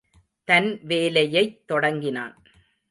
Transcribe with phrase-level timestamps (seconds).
[0.47, 2.35] தன் வேலையைத் தொடங்கினான்.